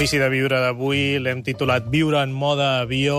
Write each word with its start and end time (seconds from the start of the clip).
L'exercici 0.00 0.24
de 0.24 0.30
viure 0.32 0.56
d'avui 0.56 1.18
l'hem 1.20 1.42
titulat 1.44 1.84
Viure 1.92 2.22
en 2.24 2.30
mode 2.32 2.64
avió 2.64 3.16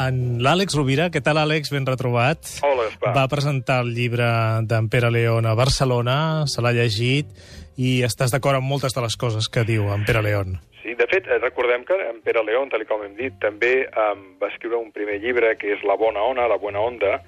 en 0.00 0.38
l'Àlex 0.40 0.72
Rovira. 0.72 1.10
Què 1.12 1.20
tal, 1.20 1.36
Àlex? 1.36 1.68
Ben 1.74 1.84
retrobat. 1.84 2.40
Hola, 2.64 2.86
Gaspar. 2.86 3.12
Va 3.18 3.24
presentar 3.28 3.82
el 3.84 3.90
llibre 3.92 4.24
d'en 4.64 4.88
Pere 4.88 5.10
León 5.12 5.44
a 5.44 5.52
Barcelona, 5.52 6.16
se 6.48 6.64
l'ha 6.64 6.72
llegit 6.72 7.28
i 7.76 7.98
estàs 8.08 8.32
d'acord 8.32 8.56
amb 8.56 8.64
moltes 8.64 8.96
de 8.96 9.04
les 9.04 9.18
coses 9.20 9.50
que 9.52 9.66
diu 9.68 9.92
en 9.92 10.08
Pere 10.08 10.24
León. 10.24 10.56
Sí, 10.80 10.96
de 10.96 11.04
fet, 11.12 11.28
eh, 11.28 11.36
recordem 11.36 11.84
que 11.84 12.00
en 12.08 12.24
Pere 12.24 12.46
León, 12.48 12.72
tal 12.72 12.88
com 12.88 13.04
hem 13.04 13.12
dit, 13.20 13.36
també 13.44 13.74
um, 13.84 14.24
va 14.40 14.48
escriure 14.48 14.80
un 14.80 14.96
primer 14.96 15.20
llibre 15.20 15.52
que 15.60 15.76
és 15.76 15.84
La 15.84 16.00
bona 16.00 16.24
ona, 16.24 16.48
La 16.48 16.56
bona 16.56 16.80
onda, 16.80 17.18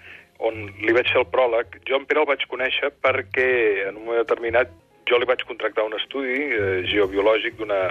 on 0.41 0.65
li 0.81 0.97
vaig 0.97 1.13
fer 1.13 1.27
el 1.27 1.29
pròleg. 1.29 1.83
Jo 1.85 2.01
en 2.01 2.09
Pere 2.09 2.25
el 2.25 2.33
vaig 2.33 2.49
conèixer 2.49 2.95
perquè 3.05 3.51
en 3.91 4.01
un 4.01 4.07
moment 4.07 4.25
determinat 4.25 4.73
jo 5.05 5.21
li 5.21 5.29
vaig 5.29 5.45
contractar 5.45 5.85
un 5.85 6.01
estudi 6.01 6.41
eh, 6.57 6.85
geobiològic 6.89 7.61
d'una 7.61 7.91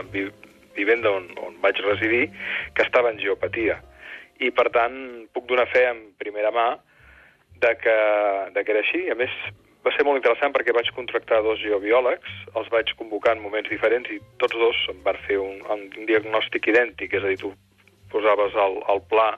vivenda 0.77 1.11
on, 1.11 1.29
on 1.43 1.57
vaig 1.63 1.79
residir 1.85 2.27
que 2.73 2.85
estava 2.85 3.11
en 3.13 3.21
geopatia. 3.21 3.79
I, 4.37 4.51
per 4.53 4.69
tant, 4.73 4.97
puc 5.33 5.47
donar 5.49 5.67
fe 5.71 5.87
en 5.89 6.03
primera 6.21 6.53
mà 6.53 6.67
de 7.61 7.73
que, 7.81 7.97
de 8.53 8.63
que 8.63 8.75
era 8.75 8.83
així. 8.85 9.07
A 9.09 9.17
més, 9.17 9.33
va 9.87 9.93
ser 9.95 10.05
molt 10.05 10.19
interessant 10.19 10.53
perquè 10.53 10.75
vaig 10.75 10.89
contractar 10.95 11.41
dos 11.45 11.61
geobiòlegs, 11.63 12.37
els 12.59 12.69
vaig 12.73 12.91
convocar 12.99 13.35
en 13.35 13.43
moments 13.43 13.69
diferents 13.71 14.09
i 14.11 14.19
tots 14.41 14.57
dos 14.59 14.83
em 14.93 15.01
van 15.05 15.19
fer 15.27 15.39
un, 15.41 15.61
un 15.73 15.87
diagnòstic 16.09 16.69
idèntic, 16.73 17.13
és 17.17 17.23
a 17.23 17.31
dir, 17.31 17.39
tu 17.41 17.53
posaves 18.11 18.55
el, 18.65 18.81
el 18.91 19.03
pla 19.11 19.29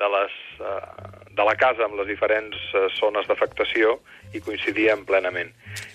de, 0.00 0.08
les, 0.16 0.36
uh, 0.60 1.24
de 1.30 1.46
la 1.46 1.56
casa 1.60 1.86
amb 1.86 1.96
les 2.00 2.10
diferents 2.10 2.58
uh, 2.74 2.86
zones 2.98 3.28
d'afectació 3.28 3.96
i 4.36 4.42
coincidien 4.44 5.06
plenament. 5.08 5.52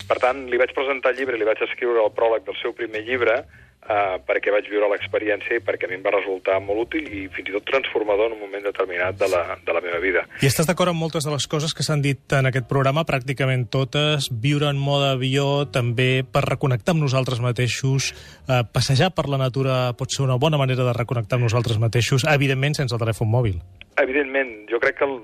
Per 0.09 0.20
tant, 0.24 0.46
li 0.50 0.59
vaig 0.62 0.74
presentar 0.78 1.14
el 1.14 1.22
llibre, 1.22 1.40
li 1.40 1.48
vaig 1.48 1.62
escriure 1.66 2.04
el 2.04 2.14
pròleg 2.18 2.46
del 2.48 2.58
seu 2.62 2.76
primer 2.78 3.04
llibre, 3.08 3.42
uh, 3.88 4.18
perquè 4.28 4.54
vaig 4.54 4.68
viure 4.72 4.90
l'experiència 4.92 5.58
i 5.58 5.64
perquè 5.64 5.88
a 5.88 5.92
mi 5.92 5.98
em 5.98 6.06
va 6.06 6.14
resultar 6.16 6.60
molt 6.64 6.88
útil 6.88 7.08
i 7.08 7.26
fins 7.34 7.52
i 7.52 7.56
tot 7.56 7.66
transformador 7.68 8.30
en 8.30 8.38
un 8.38 8.44
moment 8.44 8.68
determinat 8.68 9.18
de 9.20 9.30
la, 9.32 9.44
de 9.64 9.76
la 9.76 9.84
meva 9.84 10.00
vida. 10.04 10.26
I 10.44 10.50
estàs 10.50 10.70
d'acord 10.70 10.94
amb 10.94 11.02
moltes 11.02 11.28
de 11.28 11.34
les 11.34 11.48
coses 11.50 11.74
que 11.76 11.86
s'han 11.86 12.04
dit 12.06 12.38
en 12.38 12.50
aquest 12.50 12.70
programa, 12.70 13.06
pràcticament 13.08 13.68
totes, 13.74 14.30
viure 14.32 14.70
en 14.72 14.80
mode 14.80 15.12
avió, 15.16 15.66
també 15.72 16.24
per 16.24 16.46
reconnectar 16.48 16.96
amb 16.96 17.06
nosaltres 17.06 17.42
mateixos, 17.44 18.14
eh, 18.48 18.64
passejar 18.74 19.14
per 19.16 19.28
la 19.32 19.42
natura 19.42 19.94
pot 19.98 20.14
ser 20.14 20.26
una 20.28 20.40
bona 20.42 20.60
manera 20.60 20.86
de 20.88 20.96
reconnectar 20.96 21.40
amb 21.40 21.48
nosaltres 21.48 21.80
mateixos, 21.82 22.28
evidentment 22.32 22.78
sense 22.78 22.96
el 22.96 23.04
telèfon 23.04 23.32
mòbil. 23.32 23.62
Evidentment, 23.98 24.68
jo 24.70 24.78
crec 24.80 25.00
que 25.00 25.08
el, 25.08 25.16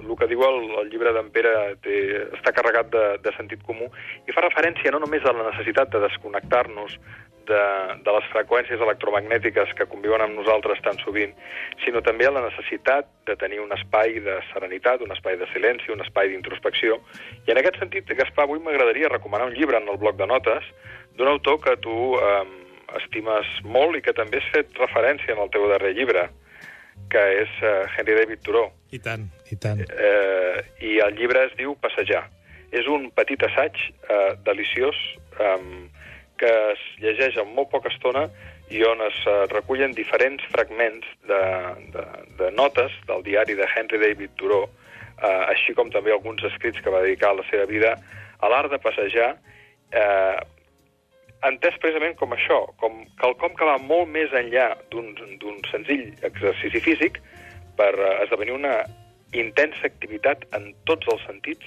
el 0.00 0.16
que 0.16 0.28
diu 0.30 0.42
el, 0.46 0.58
el 0.80 0.90
llibre 0.92 1.12
d'en 1.12 1.28
Pere 1.34 1.52
té, 1.84 1.96
està 2.38 2.52
carregat 2.56 2.88
de, 2.92 3.04
de 3.24 3.32
sentit 3.36 3.62
comú 3.66 3.88
i 4.26 4.34
fa 4.34 4.44
referència 4.44 4.92
no 4.94 5.02
només 5.02 5.24
a 5.24 5.34
la 5.36 5.50
necessitat 5.50 5.92
de 5.92 6.00
desconnectar-nos 6.06 6.96
de, 7.48 7.62
de 8.04 8.14
les 8.16 8.28
freqüències 8.32 8.82
electromagnètiques 8.82 9.72
que 9.78 9.88
conviuen 9.90 10.24
amb 10.24 10.38
nosaltres 10.38 10.82
tan 10.84 10.98
sovint, 11.02 11.32
sinó 11.84 12.02
també 12.04 12.28
a 12.28 12.34
la 12.34 12.44
necessitat 12.44 13.08
de 13.28 13.36
tenir 13.40 13.62
un 13.62 13.72
espai 13.76 14.20
de 14.26 14.38
serenitat, 14.52 15.02
un 15.06 15.14
espai 15.14 15.38
de 15.40 15.48
silenci, 15.52 15.92
un 15.94 16.04
espai 16.04 16.32
d'introspecció. 16.32 17.00
I 17.46 17.54
en 17.54 17.62
aquest 17.62 17.80
sentit, 17.82 18.10
Gaspar, 18.18 18.46
avui 18.46 18.62
m'agradaria 18.62 19.12
recomanar 19.12 19.50
un 19.50 19.56
llibre 19.56 19.80
en 19.80 19.88
el 19.92 20.00
bloc 20.02 20.18
de 20.20 20.28
notes 20.30 20.70
d'un 21.16 21.28
autor 21.32 21.60
que 21.64 21.76
tu 21.84 21.96
eh, 22.20 22.44
estimes 23.00 23.48
molt 23.64 23.98
i 23.98 24.02
que 24.04 24.14
també 24.16 24.40
has 24.40 24.50
fet 24.54 24.76
referència 24.80 25.34
en 25.34 25.42
el 25.42 25.52
teu 25.54 25.66
darrer 25.70 25.94
llibre, 25.96 26.28
que 27.12 27.22
és 27.42 27.52
uh, 27.62 27.84
Henry 27.96 28.16
David 28.18 28.42
Thoreau. 28.46 28.70
I 28.94 29.00
tant, 29.02 29.26
i 29.52 29.58
tant. 29.60 29.82
Eh, 29.82 30.62
I 30.88 30.96
el 31.04 31.16
llibre 31.18 31.44
es 31.46 31.52
diu 31.58 31.76
Passejar. 31.82 32.24
És 32.74 32.88
un 32.90 33.10
petit 33.14 33.42
assaig 33.46 33.76
eh, 33.78 34.32
deliciós 34.46 34.96
um, 35.38 35.86
que 36.40 36.50
es 36.72 36.82
llegeix 37.02 37.38
en 37.40 37.52
molt 37.56 37.70
poca 37.72 37.92
estona 37.92 38.26
i 38.70 38.82
on 38.84 39.02
es 39.04 39.18
uh, 39.30 39.44
recullen 39.52 39.94
diferents 39.94 40.42
fragments 40.50 41.06
de, 41.28 41.42
de, 41.94 42.04
de 42.40 42.50
notes 42.56 42.94
del 43.06 43.22
diari 43.26 43.54
de 43.58 43.68
Henry 43.70 44.00
David 44.02 44.34
Thoreau, 44.40 44.66
eh, 45.22 45.42
així 45.52 45.74
com 45.74 45.90
també 45.94 46.12
alguns 46.12 46.42
escrits 46.44 46.82
que 46.82 46.92
va 46.92 47.04
dedicar 47.04 47.30
a 47.32 47.40
la 47.40 47.46
seva 47.50 47.66
vida 47.70 47.94
a 48.40 48.50
l'art 48.52 48.72
de 48.72 48.80
passejar, 48.82 49.30
eh, 49.94 50.36
entès 51.46 51.78
precisament 51.80 52.16
com 52.18 52.32
això, 52.34 52.58
com 52.80 53.02
quelcom 53.20 53.54
que 53.56 53.68
va 53.68 53.78
molt 53.78 54.10
més 54.10 54.32
enllà 54.34 54.70
d'un 54.90 55.60
senzill 55.70 56.08
exercici 56.26 56.80
físic 56.82 57.20
per 57.76 57.92
uh, 57.94 58.22
esdevenir 58.24 58.54
una 58.56 58.76
intensa 59.36 59.84
activitat 59.88 60.46
en 60.56 60.70
tots 60.88 61.08
els 61.12 61.22
sentits 61.28 61.66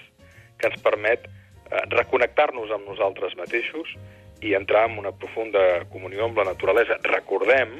que 0.60 0.72
ens 0.72 0.82
permet 0.82 1.28
uh, 1.28 1.84
reconnectar-nos 1.94 2.74
amb 2.74 2.90
nosaltres 2.90 3.38
mateixos 3.38 3.94
i 4.42 4.56
entrar 4.56 4.88
en 4.90 4.98
una 5.02 5.12
profunda 5.12 5.86
comunió 5.92 6.26
amb 6.26 6.38
la 6.40 6.50
naturalesa. 6.52 7.00
Recordem 7.08 7.80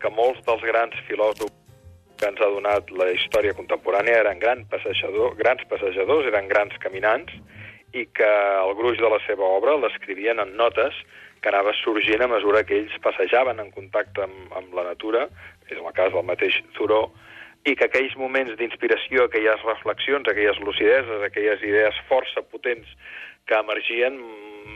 que 0.00 0.12
molts 0.12 0.42
dels 0.46 0.64
grans 0.66 0.96
filòsofs 1.08 1.64
que 2.16 2.28
ens 2.30 2.40
ha 2.40 2.48
donat 2.48 2.90
la 2.96 3.10
història 3.12 3.54
contemporània 3.56 4.22
eren 4.22 4.40
grans, 4.40 4.64
passejador, 4.72 5.34
grans 5.36 5.62
passejadors, 5.68 6.28
eren 6.30 6.48
grans 6.48 6.76
caminants, 6.80 7.32
i 7.92 8.06
que 8.16 8.28
el 8.62 8.74
gruix 8.76 8.98
de 9.00 9.10
la 9.12 9.20
seva 9.26 9.46
obra 9.58 9.76
l'escrivien 9.80 10.40
en 10.42 10.56
notes 10.56 10.96
que 11.42 11.52
anava 11.52 11.74
sorgint 11.82 12.24
a 12.24 12.30
mesura 12.30 12.64
que 12.66 12.80
ells 12.80 12.96
passejaven 13.04 13.60
en 13.62 13.70
contacte 13.74 14.24
amb, 14.24 14.52
amb 14.56 14.74
la 14.76 14.86
natura, 14.88 15.26
és 15.68 15.78
el 15.78 15.92
cas 15.96 16.12
del 16.14 16.26
mateix 16.26 16.58
Thoreau, 16.78 17.10
i 17.66 17.74
que 17.74 17.88
aquells 17.88 18.14
moments 18.18 18.54
d'inspiració, 18.58 19.26
aquelles 19.26 19.62
reflexions, 19.66 20.28
aquelles 20.30 20.58
lucideses, 20.62 21.22
aquelles 21.26 21.62
idees 21.66 21.96
força 22.10 22.42
potents 22.50 22.88
que 23.46 23.58
emergien, 23.58 24.20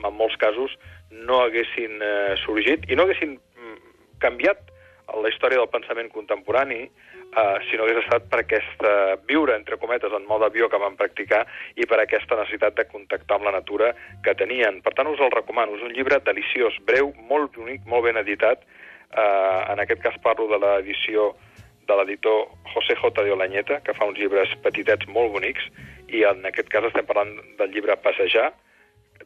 en 0.01 0.15
molts 0.17 0.37
casos, 0.43 0.75
no 1.11 1.43
haguessin 1.45 2.03
eh, 2.03 2.35
sorgit 2.45 2.87
i 2.91 2.97
no 2.97 3.07
haguessin 3.07 3.39
canviat 4.21 4.71
la 5.19 5.31
història 5.31 5.59
del 5.59 5.71
pensament 5.71 6.11
contemporani, 6.13 6.85
eh, 6.85 7.59
si 7.67 7.77
no 7.77 7.85
hagués 7.85 8.03
estat 8.05 8.29
per 8.31 8.43
aquesta 8.43 8.93
viure, 9.27 9.57
entre 9.57 9.79
cometes, 9.81 10.13
en 10.15 10.27
mode 10.29 10.47
avió 10.47 10.69
que 10.71 10.79
van 10.79 10.99
practicar 11.01 11.43
i 11.75 11.87
per 11.91 12.01
aquesta 12.03 12.39
necessitat 12.39 12.77
de 12.79 12.87
contactar 12.91 13.39
amb 13.39 13.49
la 13.49 13.57
natura 13.59 13.93
que 14.25 14.37
tenien. 14.39 14.81
Per 14.83 14.95
tant, 14.95 15.11
us 15.11 15.21
el 15.21 15.35
recomano. 15.35 15.77
És 15.77 15.83
un 15.87 15.95
llibre 15.97 16.21
deliciós, 16.27 16.79
breu, 16.87 17.13
molt 17.31 17.57
bonic, 17.57 17.87
molt 17.87 18.07
ben 18.07 18.21
editat. 18.23 18.63
Eh, 19.11 19.61
en 19.73 19.83
aquest 19.83 20.03
cas 20.03 20.19
parlo 20.23 20.47
de 20.53 20.61
l'edició 20.63 21.33
de 21.89 21.97
l'editor 21.99 22.47
José 22.75 22.95
J. 22.95 23.25
de 23.25 23.33
Olañeta, 23.35 23.81
que 23.83 23.95
fa 23.95 24.07
uns 24.07 24.19
llibres 24.19 24.53
petitets 24.63 25.09
molt 25.11 25.33
bonics, 25.35 25.67
i 26.07 26.23
en 26.27 26.47
aquest 26.47 26.71
cas 26.71 26.87
estem 26.87 27.07
parlant 27.07 27.35
del 27.59 27.75
llibre 27.75 27.99
Passejar, 27.99 28.53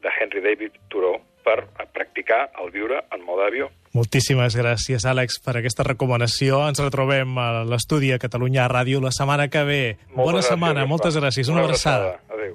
de 0.00 0.10
Henry 0.20 0.40
David 0.40 0.72
Thoreau, 0.92 1.20
per 1.44 1.66
practicar 1.92 2.50
el 2.62 2.70
viure 2.72 3.02
en 3.12 3.24
mode 3.24 3.46
avió. 3.46 3.70
Moltíssimes 3.94 4.56
gràcies, 4.58 5.04
Àlex, 5.06 5.36
per 5.44 5.56
aquesta 5.60 5.84
recomanació. 5.86 6.64
Ens 6.66 6.80
retrobem 6.82 7.36
a 7.38 7.62
l'estudi 7.68 8.10
a 8.12 8.18
Catalunya 8.18 8.66
Ràdio 8.68 9.00
la 9.04 9.12
setmana 9.14 9.46
que 9.48 9.62
ve. 9.64 9.82
Moltes 10.08 10.16
Bona 10.16 10.38
gràcies, 10.38 10.48
setmana, 10.50 10.86
moltes 10.90 11.16
gràcies. 11.16 11.48
Una, 11.48 11.60
Una 11.60 11.68
abraçada. 11.68 12.08
abraçada. 12.16 12.34
Adéu. 12.34 12.52